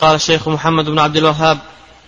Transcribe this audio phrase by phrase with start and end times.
[0.00, 1.58] قال الشيخ محمد بن عبد الوهاب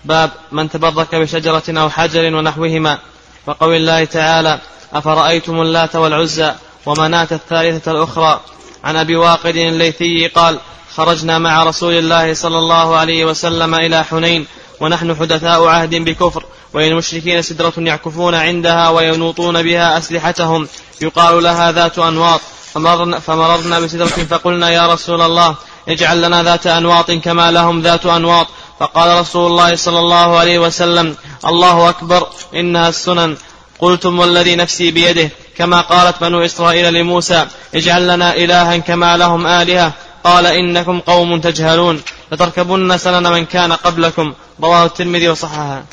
[0.04, 2.98] باب من تبرك بشجرة أو حجر ونحوهما.
[3.46, 4.58] وقول الله تعالى
[4.92, 6.54] أفرأيتم اللات والعزى
[6.86, 8.40] ومناة الثالثة الأخرى؟
[8.84, 10.58] عن أبي واقد الليثي قال
[10.94, 14.46] خرجنا مع رسول الله صلى الله عليه وسلم إلى حنين
[14.82, 16.44] ونحن حدثاء عهد بكفر
[16.74, 20.68] وللمشركين سدرة يعكفون عندها وينوطون بها أسلحتهم
[21.00, 22.40] يقال لها ذات أنواط.
[22.74, 25.54] فمرنا, فمررنا بسدرة فقلنا يا رسول الله
[25.88, 28.46] اجعل لنا ذات أنواط كما لهم ذات أنواط.
[28.80, 33.36] فقال رسول الله صلى الله عليه وسلم الله أكبر إنها السنن.
[33.78, 39.92] قلتم والذي نفسي بيده كما قالت بنو إسرائيل لموسى اجعل لنا إلها كما لهم آلهة.
[40.24, 42.02] قال إنكم قوم تجهلون
[42.32, 44.34] لتركبن سنن من كان قبلكم.
[44.62, 45.84] رواه الترمذي وصححه.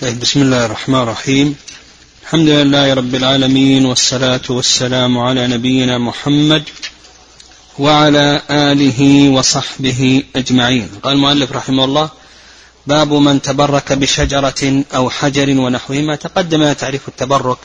[0.00, 1.56] طيب بسم الله الرحمن الرحيم.
[2.22, 6.62] الحمد لله رب العالمين والصلاة والسلام على نبينا محمد
[7.78, 10.88] وعلى آله وصحبه أجمعين.
[11.02, 12.10] قال المؤلف رحمه الله
[12.86, 17.58] باب من تبرك بشجرة أو حجر ونحوهما تقدم تعريف التبرك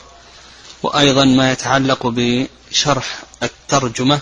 [0.82, 4.20] وأيضا ما يتعلق بشرح الترجمة.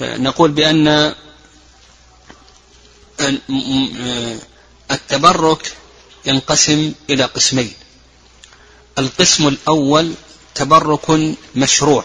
[0.00, 1.14] ونقول بأن
[4.90, 5.76] التبرك
[6.26, 7.72] ينقسم إلى قسمين.
[8.98, 10.14] القسم الأول
[10.54, 12.04] تبرك مشروع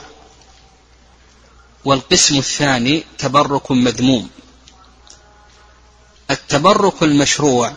[1.86, 4.30] والقسم الثاني تبرك مذموم.
[6.32, 7.74] التبرك المشروع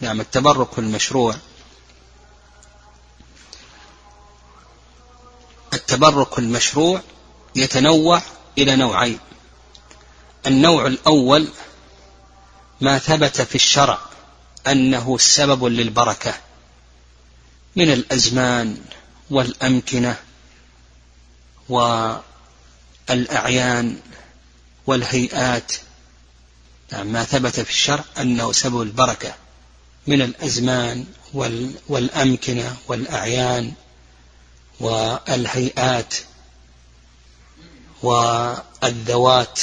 [0.00, 1.34] نعم التبرك المشروع
[5.74, 7.00] التبرك المشروع
[7.56, 8.22] يتنوع
[8.58, 9.18] إلى نوعين.
[10.46, 11.48] النوع الأول
[12.80, 13.98] ما ثبت في الشرع
[14.66, 16.34] أنه سبب للبركة
[17.76, 18.76] من الأزمان
[19.30, 20.16] والأمكنة
[23.08, 24.00] والأعيان
[24.86, 25.72] والهيئات.
[26.92, 29.34] نعم ما ثبت في الشرع أنه سبب البركة
[30.06, 31.06] من الأزمان
[31.88, 33.72] والأمكنة والأعيان
[34.80, 36.14] والهيئات
[38.02, 39.60] والذوات.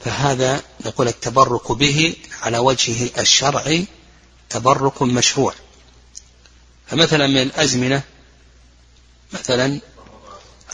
[0.00, 3.86] فهذا نقول التبرك به على وجهه الشرعي
[4.50, 5.54] تبرك مشروع.
[6.86, 8.02] فمثلا من الأزمنة
[9.32, 9.80] مثلا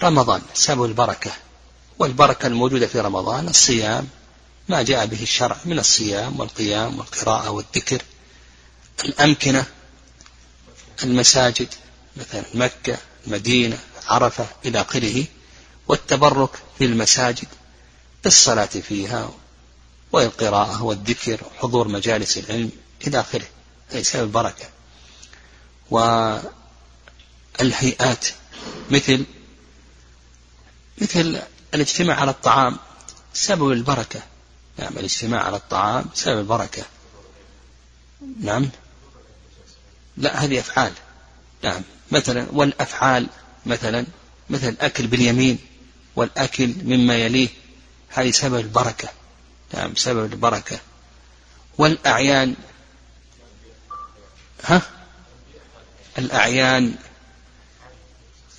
[0.02, 1.32] رمضان سبب البركة
[1.98, 4.08] والبركة الموجودة في رمضان الصيام
[4.68, 8.02] ما جاء به الشرع من الصيام والقيام والقراءة والذكر.
[9.04, 9.64] الأمكنة
[11.02, 11.68] المساجد
[12.16, 15.24] مثلا مكة المدينة عرفة إلى آخره
[15.88, 17.48] والتبرك في المساجد.
[18.24, 19.30] بالصلاة فيها
[20.12, 22.70] والقراءة والذكر وحضور مجالس العلم
[23.06, 23.46] إلى آخره
[23.90, 24.68] هذه سبب البركة
[27.60, 28.26] والهيئات
[28.90, 29.24] مثل
[30.98, 31.42] مثل
[31.74, 32.76] الاجتماع على الطعام
[33.34, 34.22] سبب البركة.
[34.78, 36.82] نعم الاجتماع على الطعام سبب البركة.
[38.40, 38.68] نعم.
[40.16, 40.92] لا هذه أفعال.
[41.62, 43.26] نعم مثلا والأفعال
[43.66, 44.06] مثلا
[44.50, 45.58] مثل الأكل باليمين
[46.16, 47.48] والأكل مما يليه.
[48.12, 49.08] هذه سبب البركة.
[49.74, 50.78] نعم سبب البركة.
[51.78, 52.54] والأعيان
[54.64, 54.82] ها؟
[56.18, 56.94] الأعيان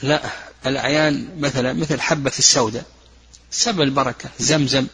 [0.01, 0.29] لا
[0.65, 2.85] الأعيان مثلا مثل حبة السوداء.
[3.51, 4.87] سبب البركة زمزم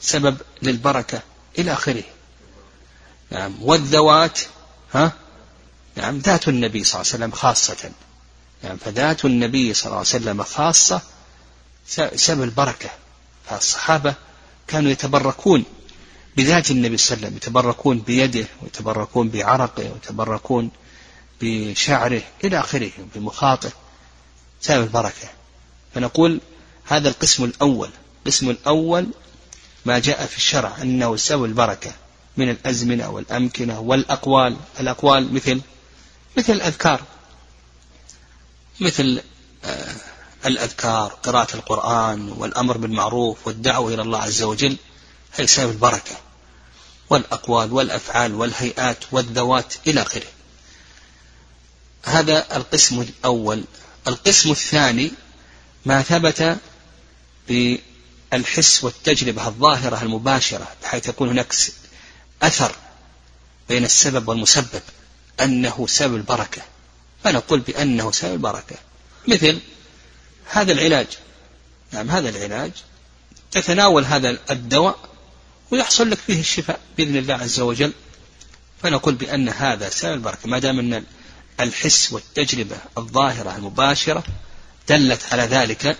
[0.00, 1.22] سبب للبركة
[1.58, 2.04] إلى آخره.
[3.30, 4.40] نعم والذوات
[4.92, 5.12] ها؟
[5.96, 7.90] نعم ذات النبي صلى الله عليه وسلم خاصة.
[8.62, 11.02] نعم فذات النبي صلى الله عليه وسلم خاصة
[12.16, 12.90] سبب البركة.
[13.46, 14.14] فالصحابة
[14.66, 15.64] كانوا يتبركون
[16.36, 20.70] بذات النبي صلى الله عليه وسلم يتبركون بيده ويتبركون بعرقه ويتبركون
[21.40, 23.72] بشعره إلى آخره بمخاطه
[24.60, 25.28] سبب البركة.
[25.94, 26.40] فنقول
[26.84, 29.06] هذا القسم الأول القسم الأول
[29.84, 31.92] ما جاء في الشرع أنه سبب البركة
[32.36, 34.56] من الأزمنة والأمكنة والأقوال.
[34.80, 35.60] الأقوال مثل
[36.36, 37.02] مثل الأذكار
[38.80, 39.22] مثل
[39.64, 39.94] آه،
[40.46, 44.76] الأذكار قراءة القرآن والأمر بالمعروف والدعوة إلى الله عز وجل
[45.34, 46.16] هي سبب البركة
[47.10, 50.26] والأقوال والأفعال والهيئات والذوات إلى آخره.
[52.04, 53.64] هذا القسم الأول.
[54.06, 55.12] القسم الثاني
[55.84, 56.58] ما ثبت
[57.48, 61.54] بالحس والتجربة الظاهرة المباشرة بحيث يكون هناك
[62.42, 62.74] أثر
[63.68, 64.82] بين السبب والمسبب
[65.40, 66.62] أنه سبب البركة.
[67.24, 68.76] فنقول بأنه سبب البركة.
[69.28, 69.60] مثل
[70.44, 71.06] هذا العلاج.
[71.92, 72.72] نعم هذا العلاج.
[73.50, 74.98] تتناول هذا الدواء
[75.70, 77.92] ويحصل لك فيه الشفاء بإذن الله عز وجل.
[78.82, 80.48] فنقول بأن هذا سبب البركة.
[80.48, 81.04] ما دام أن
[81.60, 84.24] الحس والتجربة الظاهرة المباشرة
[84.88, 85.96] دلت على ذلك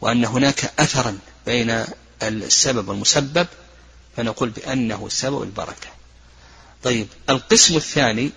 [0.00, 1.84] وأن هناك أثرا بين
[2.22, 3.46] السبب والمسبب
[4.16, 5.88] فنقول بأنه سبب البركة.
[6.84, 8.30] طيب القسم الثاني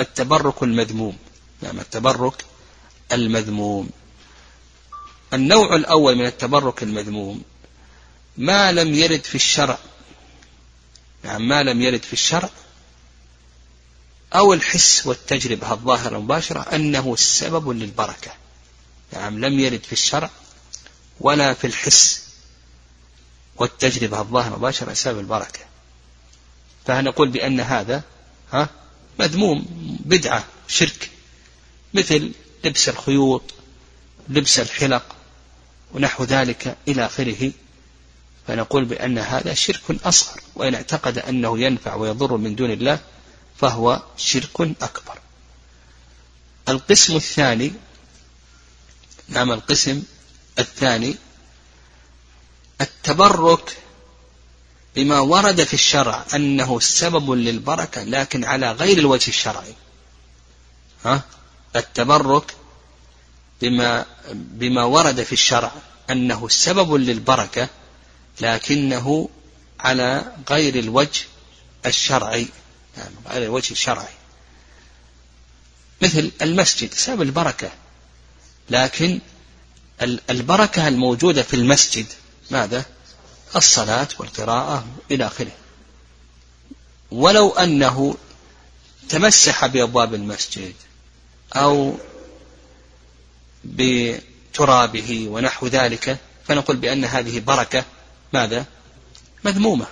[0.00, 1.16] التبرك المذموم.
[1.62, 2.44] نعم التبرك
[3.12, 3.90] المذموم.
[5.32, 7.42] النوع الأول من التبرك المذموم
[8.36, 9.78] ما لم يرد في الشرع.
[11.24, 12.50] نعم ما لم يرد في الشرع.
[14.34, 18.32] أو الحس والتجربة الظاهرة المباشرة أنه السبب للبركة.
[19.12, 20.30] نعم لم يرد في الشرع
[21.20, 22.22] ولا في الحس
[23.56, 25.60] والتجربة الظاهرة المباشرة سبب البركة.
[26.86, 28.02] فنقول بأن هذا
[28.52, 28.68] ها
[29.18, 29.66] مذموم
[30.04, 31.10] بدعة شرك.
[31.94, 32.32] مثل
[32.64, 33.42] لبس الخيوط
[34.28, 35.16] لبس الحلق
[35.94, 37.52] ونحو ذلك إلى آخره
[38.46, 42.98] فنقول بأن هذا شرك أصغر وإن اعتقد أنه ينفع ويضر من دون الله
[43.56, 45.18] فهو شرك أكبر
[46.68, 47.72] القسم الثاني
[49.28, 50.02] نعم القسم
[50.58, 51.16] الثاني
[52.80, 53.76] التبرك
[54.96, 59.74] بما ورد في الشرع أنه سبب للبركة لكن على غير الوجه الشرعي
[61.04, 61.22] ها؟
[61.76, 62.54] التبرك
[63.60, 65.72] بما, بما ورد في الشرع
[66.10, 67.68] أنه سبب للبركة
[68.40, 69.28] لكنه
[69.80, 71.20] على غير الوجه
[71.86, 72.48] الشرعي.
[72.96, 74.14] يعني على الوجه الشرعي.
[76.02, 77.70] مثل المسجد سبب البركة.
[78.70, 79.20] لكن
[80.30, 82.06] البركة الموجودة في المسجد
[82.50, 82.84] ماذا؟
[83.56, 85.52] الصلاة والقراءة إلى آخره.
[87.10, 88.16] ولو أنه
[89.08, 90.74] تمسح بأبواب المسجد
[91.56, 91.98] أو
[93.64, 97.84] بترابه ونحو ذلك فنقول بأن هذه بركة
[98.32, 98.64] ماذا؟
[99.44, 99.86] مذمومة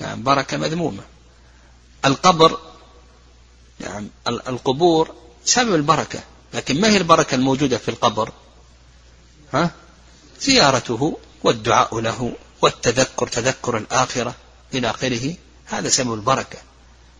[0.00, 1.02] نعم بركة مذمومة
[2.04, 2.58] القبر
[3.80, 6.20] نعم القبور سبب البركة
[6.54, 8.32] لكن ما هي البركة الموجودة في القبر
[9.52, 9.70] ها؟
[10.40, 12.32] زيارته والدعاء له
[12.62, 14.34] والتذكر تذكر الآخرة
[14.74, 15.34] إلى آخره
[15.66, 16.58] هذا سبب البركة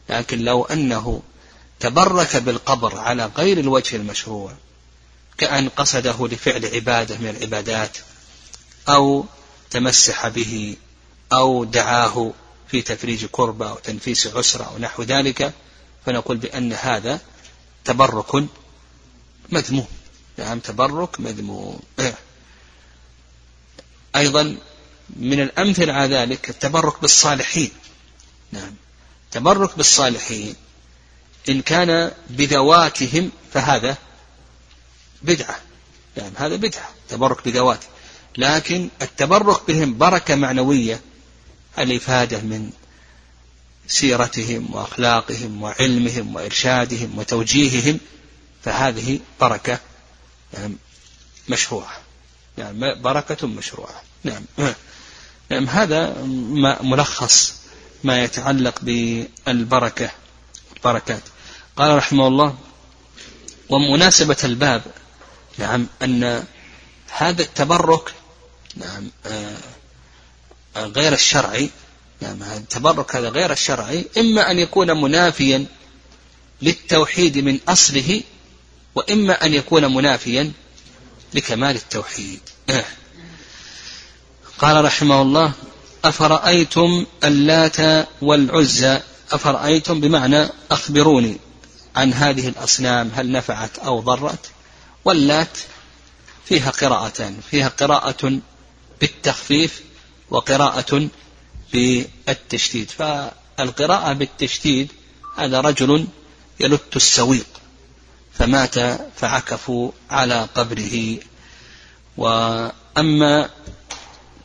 [0.08, 1.22] لكن لو أنه
[1.80, 4.52] تبرك بالقبر على غير الوجه المشروع
[5.38, 7.98] كأن قصده لفعل عبادة من العبادات
[8.88, 9.26] أو
[9.70, 10.76] تمسح به
[11.32, 12.32] أو دعاه
[12.68, 15.52] في تفريج كربة أو تنفيس عسرة أو نحو ذلك
[16.06, 17.20] فنقول بأن هذا
[17.84, 18.44] تبرك
[19.50, 19.86] مذموم.
[20.38, 21.80] نعم تبرك مذموم.
[24.16, 24.56] أيضا
[25.16, 27.70] من الأمثلة على ذلك التبرك بالصالحين.
[28.52, 28.74] نعم
[29.30, 30.54] تبرك بالصالحين.
[31.48, 33.96] إن كان بذواتهم فهذا
[35.22, 35.60] بدعة.
[36.16, 37.86] نعم هذا بدعة تبرك بذواته
[38.38, 41.00] لكن التبرك بهم بركة معنوية
[41.78, 42.70] الإفادة من
[43.86, 48.00] سيرتهم وأخلاقهم وعلمهم وإرشادهم وتوجيههم
[48.62, 49.78] فهذه بركة
[50.58, 50.76] نعم
[51.48, 51.96] مشروعة.
[52.56, 54.02] نعم بركة مشروعة.
[54.24, 54.42] نعم.
[55.50, 57.54] نعم هذا ما ملخص
[58.04, 60.10] ما يتعلق بالبركة
[60.76, 61.22] البركات
[61.76, 62.58] قال رحمه الله
[63.68, 64.82] ومناسبة الباب
[65.58, 66.44] نعم أن
[67.16, 68.14] هذا التبرك
[68.76, 69.56] نعم آه،
[70.76, 71.70] غير الشرعي
[72.20, 75.66] نعم التبرك هذا غير الشرعي إما أن يكون منافيا
[76.62, 78.22] للتوحيد من أصله
[78.94, 80.52] وإما أن يكون منافيا
[81.34, 82.40] لكمال التوحيد.
[82.70, 82.84] آه.
[84.58, 85.52] قال رحمه الله
[86.04, 89.00] أفرأيتم اللات والعزى؟
[89.32, 91.38] أفرأيتم بمعنى أخبروني
[91.96, 94.50] عن هذه الأصنام هل نفعت أو ضرت؟
[95.08, 95.58] واللات
[96.44, 98.40] فيها قراءتان فيها قراءة
[99.00, 99.82] بالتخفيف
[100.30, 101.08] وقراءة
[101.72, 102.90] بالتشديد.
[102.90, 104.92] فالقراءة بالتشديد
[105.36, 106.06] هذا رجل
[106.60, 107.46] يلت السويق
[108.38, 108.74] فمات
[109.16, 111.18] فعكفوا على قبره.
[112.16, 113.50] وأما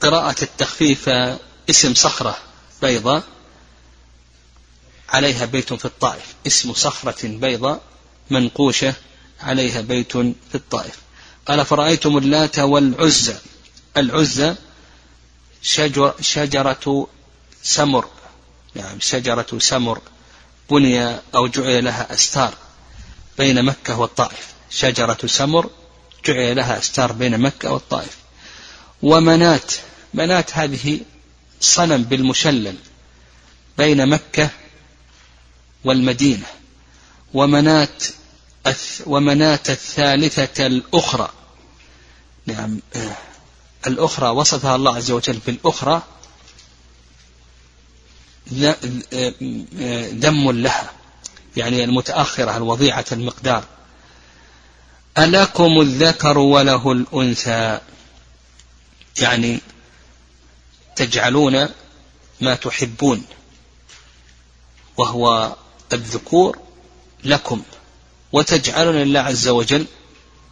[0.01, 1.09] قراءة التخفيف
[1.69, 2.37] اسم صخرة
[2.81, 3.23] بيضاء
[5.09, 7.81] عليها بيت في الطائف اسم صخرة بيضاء
[8.29, 8.93] منقوشة
[9.43, 10.97] عليها بيت في الطائف.
[11.47, 13.35] قال فرأيتم اللات والعزى.
[13.97, 14.55] العزى
[15.61, 17.07] شجر شجرة
[17.63, 18.05] سمر.
[18.75, 20.01] نعم شجرة سمر.
[20.69, 22.53] بني أو جعل لها أستار
[23.37, 24.53] بين مكة والطائف.
[24.69, 25.69] شجرة سمر
[26.25, 28.17] جعل لها أستار بين مكة والطائف.
[29.01, 29.71] ومنات
[30.13, 30.99] منات هذه
[31.61, 32.75] صنم بالمشلل
[33.77, 34.49] بين مكة
[35.83, 36.45] والمدينة.
[37.33, 38.03] ومنات
[39.05, 41.29] ومنات الثالثة الأخرى.
[42.45, 42.79] نعم
[43.87, 46.01] الأخرى وصفها الله عز وجل بالأخرى
[50.11, 50.91] دم لها
[51.57, 53.63] يعني المتأخرة الوضيعة المقدار.
[55.17, 57.79] ألكم الذكر وله الأنثى.
[59.21, 59.59] يعني
[60.95, 61.69] تجعلون
[62.41, 63.25] ما تحبون
[64.97, 65.55] وهو
[65.93, 66.59] الذكور
[67.23, 67.63] لكم.
[68.33, 69.85] وتجعلون لله عز وجل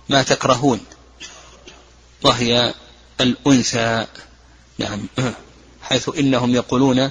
[0.10, 0.80] ما تكرهون
[2.24, 2.74] وهي
[3.22, 4.08] الأنثى.
[4.78, 5.08] نعم.
[5.82, 7.10] حيث إنهم يقولون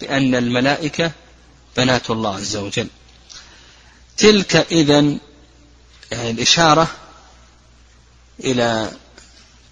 [0.00, 1.12] بأن الملائكة
[1.76, 2.88] بنات الله عز وجل.
[4.16, 5.00] تلك إذا
[6.10, 6.90] يعني الإشارة
[8.40, 8.90] إلى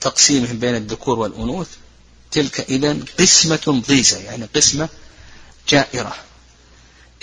[0.01, 1.69] تقسيمهم بين الذكور والأنوث.
[2.31, 4.89] تلك إذا قسمة ضيزة يعني قسمة
[5.69, 6.17] جائرة.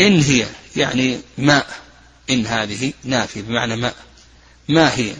[0.01, 1.86] إن هي يعني ماء.
[2.29, 3.95] إن هذه نافي بمعنى ماء
[4.69, 5.15] ما هي؟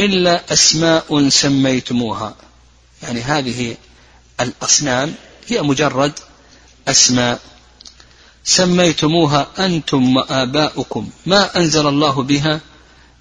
[0.00, 2.36] إلا أسماء سميتموها.
[3.02, 3.76] يعني هذه
[4.40, 5.14] الأصنام
[5.48, 6.12] هي مجرد
[6.88, 7.40] أسماء.
[8.44, 11.10] سميتموها أنتم وآباؤكم.
[11.26, 12.60] ما أنزل الله بها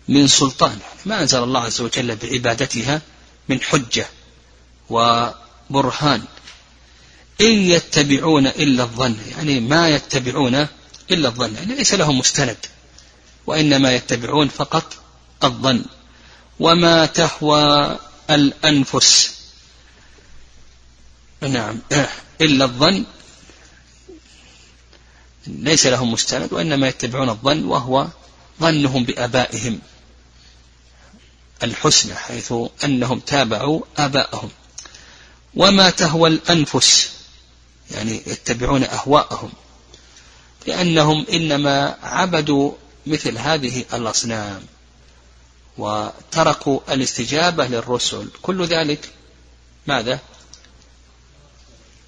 [0.08, 0.80] من سلطان.
[1.06, 3.02] ما أنزل الله عز وجل بعبادتها
[3.50, 4.08] من حجة
[4.90, 6.24] وبرهان.
[7.42, 9.18] إن يتبعون إلا الظن.
[9.38, 10.68] يعني ما يتبعون
[11.12, 11.56] إلا الظن.
[11.56, 12.58] يعني ليس لهم مستند.
[13.48, 14.94] وإنما يتبعون فقط
[15.44, 15.86] الظن.
[16.60, 19.36] وما تهوى الأنفس.
[21.42, 21.80] نعم.
[22.42, 23.04] إلا الظن.
[25.48, 28.08] ليس لهم مستند وإنما يتبعون الظن وهو
[28.62, 29.80] ظنهم بآبائهم.
[31.64, 34.50] الحسنى حيث أنهم تابعوا آباءهم.
[35.56, 37.12] وما تهوى الأنفس.
[37.92, 39.52] يعني يتبعون أهواءهم.
[40.68, 42.72] لأنهم إنما عبدوا
[43.08, 44.62] مثل هذه الأصنام.
[45.78, 48.28] وتركوا الاستجابة للرسل.
[48.42, 49.10] كل ذلك
[49.88, 50.20] ماذا؟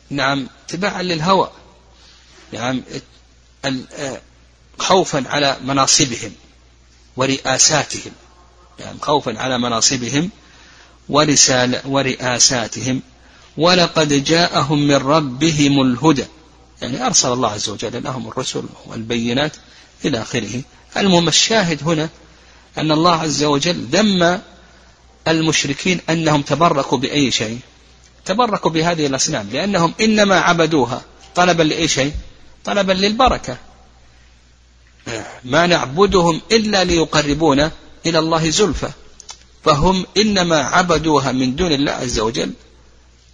[0.10, 1.52] نعم تبعا للهوى.
[2.52, 2.84] نعم
[4.80, 6.32] خوفا على مناصبهم
[7.18, 8.12] ورئاساتهم.
[8.80, 10.30] يعني خوفا على مناصبهم
[11.10, 13.02] ورسال ورئاساتهم.
[13.58, 16.25] ولقد جاءهم من ربهم الهدى.
[16.82, 19.56] يعني أرسل الله عز وجل لهم الرسل والبينات
[20.06, 20.62] إلى آخره.
[20.98, 22.10] المهم الشاهد هنا
[22.78, 24.42] أن الله عز وجل ذم
[25.28, 27.60] المشركين أنهم تبركوا بأي شيء.
[28.25, 31.02] تبركوا بهذه الأصنام لأنهم إنما عبدوها
[31.36, 32.14] طلبا لأي شيء؟
[32.66, 33.58] طلبا للبركة.
[35.44, 37.72] ما نعبدهم إلا ليقربونا
[38.06, 38.90] إلى الله زلفى
[39.64, 42.54] فهم إنما عبدوها من دون الله عز وجل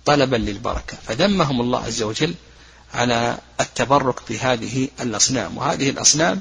[0.06, 0.98] طلبا للبركة.
[1.08, 2.34] فذمهم الله عز وجل
[2.94, 5.58] على التبرك بهذه الأصنام.
[5.58, 6.40] وهذه الأصنام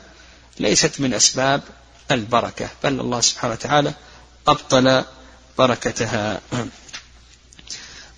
[0.61, 1.63] ليست من أسباب
[2.11, 3.95] البركة بل الله سبحانه وتعالى
[4.49, 5.05] أبطل
[5.59, 6.41] بركتها.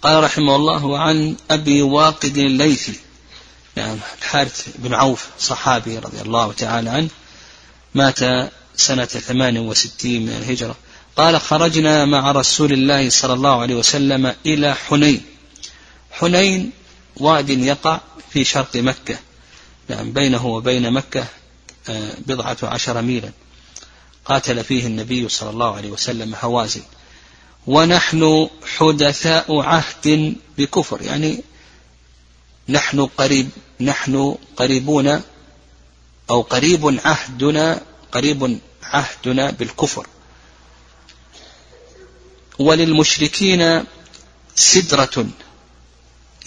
[0.02, 3.00] قال رحمه الله وعن أبي واقد الليثي
[3.76, 7.08] نعم الحارث بن عوف صحابي رضي الله تعالى عنه
[7.94, 10.76] مات سنة ثمان وستين من الهجرة.
[11.16, 15.22] قال خرجنا مع رسول الله صلى الله عليه وسلم إلى حنين.
[16.10, 16.70] حنين
[17.16, 18.00] واد يقع
[18.32, 19.18] في شرق مكة.
[19.88, 21.24] نعم بينه وبين مكة
[22.26, 23.32] بضعة عشر ميلا.
[24.24, 26.82] قاتل فيه النبي صلى الله عليه وسلم هوازن
[27.66, 28.48] ونحن
[28.78, 31.02] حدثاء عهد بكفر.
[31.02, 31.44] يعني
[32.68, 35.22] نحن قريب نحن قريبون
[36.30, 37.80] أو قريب عهدنا
[38.12, 40.06] قريب عهدنا بالكفر.
[42.58, 43.84] وللمشركين
[44.54, 45.26] سدرة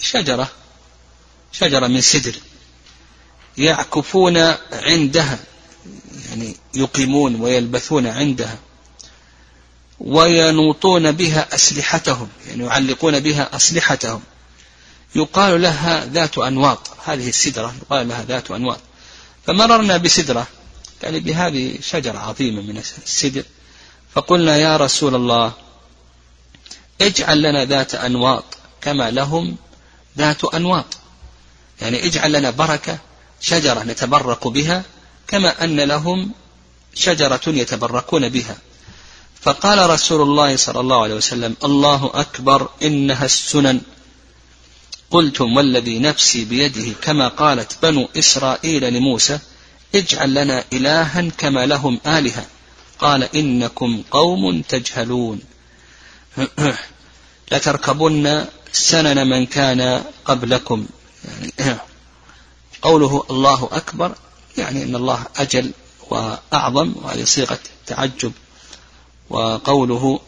[0.00, 0.50] شجرة
[1.52, 2.36] شجرة من سدر.
[3.58, 4.36] يعكفون
[4.72, 5.38] عندها
[6.28, 8.58] يعني يقيمون ويلبثون عندها
[10.00, 14.22] وينوطون بها أسلحتهم يعني يعلقون بها أسلحتهم.
[15.14, 18.80] يقال لها ذات أنواط هذه السدرة يقال لها ذات أنواط.
[19.46, 20.46] فمررنا بسدرة
[21.02, 23.42] يعني بهذه شجرة عظيمة من السدر
[24.14, 25.52] فقلنا يا رسول الله
[27.00, 28.44] اجعل لنا ذات أنواط
[28.80, 29.56] كما لهم
[30.18, 30.86] ذات أنواط.
[31.80, 32.98] يعني اجعل لنا بركة
[33.40, 34.82] شجرة نتبرك بها
[35.28, 36.30] كما أن لهم
[36.94, 38.56] شجرة يتبركون بها.
[39.40, 43.80] فقال رسول الله صلى الله عليه وسلم الله أكبر إنها السنن.
[45.10, 49.38] قلتم والذي نفسي بيده كما قالت بنو إسرائيل لموسى
[49.94, 52.46] اجعل لنا إلها كما لهم آلهة.
[52.98, 55.40] قال إنكم قوم تجهلون.
[57.52, 60.86] لتركبن سنن من كان قبلكم.
[61.58, 61.78] يعني
[62.82, 64.14] قوله الله أكبر
[64.58, 65.72] يعني أن الله أجل
[66.10, 68.32] وأعظم وهذه صيغة تعجب
[69.30, 70.20] وقوله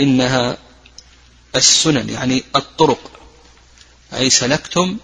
[0.00, 0.58] إنها
[1.56, 3.10] السنن يعني الطرق
[4.14, 4.96] أي سلكتم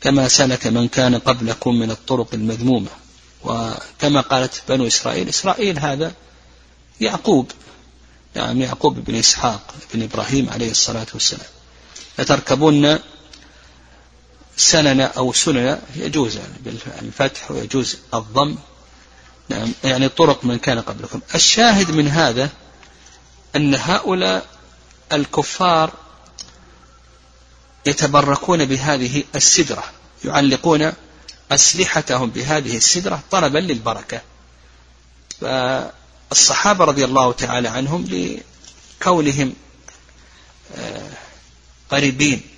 [0.00, 2.90] كما سلك من كان قبلكم من الطرق المذمومة
[3.44, 6.12] وكما قالت بنو إسرائيل إسرائيل هذا
[7.00, 7.50] يعقوب
[8.36, 11.46] يعني يعقوب بن إسحاق بن إبراهيم عليه الصلاة والسلام.
[12.18, 12.98] لتركبن
[14.56, 18.56] سنن أو سنن يجوز بالفتح ويجوز الضم.
[19.48, 21.20] نعم يعني طرق من كان قبلكم.
[21.34, 22.50] الشاهد من هذا
[23.56, 24.46] أن هؤلاء
[25.12, 25.92] الكفار
[27.86, 29.84] يتبركون بهذه السدرة
[30.24, 30.92] يعلقون
[31.52, 34.20] أسلحتهم بهذه السدرة طلبا للبركة.
[35.40, 38.04] فالصحابة رضي الله تعالى عنهم
[39.00, 39.54] لكونهم
[40.76, 41.10] آه،
[41.90, 42.53] قريبين.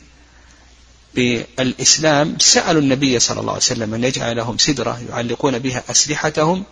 [1.16, 6.64] بالإسلام سألوا النبي صلى الله عليه وسلم أن يجعل لهم سدرة يعلقون بها أسلحتهم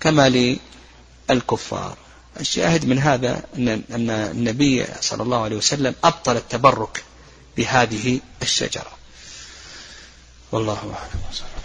[0.00, 0.56] كما
[1.30, 1.96] للكفار.
[2.40, 7.04] الشاهد من هذا أن النبي صلى الله عليه وسلم أبطل التبرك
[7.56, 8.92] بهذه الشجرة.
[10.52, 11.61] والله أعلم.